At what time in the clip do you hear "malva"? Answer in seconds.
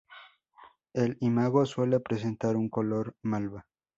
3.21-3.67